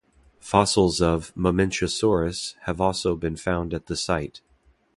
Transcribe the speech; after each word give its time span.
Fossils 0.39 0.99
of 0.99 1.31
"Mamenchisaurus" 1.35 2.55
have 2.61 2.81
also 2.81 3.15
been 3.15 3.35
found 3.35 3.71
at 3.71 3.85
the 3.85 3.95
site. 3.95 4.41